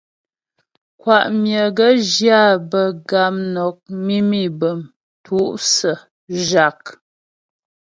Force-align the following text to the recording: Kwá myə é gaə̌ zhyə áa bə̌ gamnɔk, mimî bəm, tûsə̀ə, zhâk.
Kwá 0.99 1.17
myə 1.41 1.57
é 1.67 1.73
gaə̌ 1.77 1.93
zhyə 2.11 2.31
áa 2.43 2.55
bə̌ 2.69 2.85
gamnɔk, 3.09 3.77
mimî 4.05 4.41
bəm, 4.59 4.79
tûsə̀ə, 5.23 5.93
zhâk. 6.47 6.81